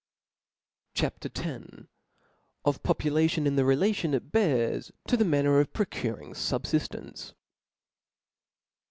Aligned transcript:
C 0.95 1.05
H 1.05 1.13
A?• 1.25 1.29
X. 1.29 1.87
Of 2.65 2.81
Population 2.81 3.45
in 3.45 3.55
* 3.55 3.55
the 3.55 3.63
relation 3.63 4.15
it 4.15 4.31
bears 4.31 4.91
to 5.07 5.15
the 5.15 5.23
manner 5.23 5.59
of 5.59 5.73
procuring 5.73 6.33
Subjijience. 6.33 7.35